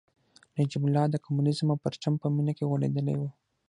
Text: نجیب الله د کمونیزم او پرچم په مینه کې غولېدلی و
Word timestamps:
نجیب 0.57 0.81
الله 0.85 1.03
د 1.09 1.15
کمونیزم 1.25 1.67
او 1.71 1.81
پرچم 1.83 2.13
په 2.21 2.27
مینه 2.35 2.53
کې 2.57 2.67
غولېدلی 2.69 3.15
و 3.17 3.21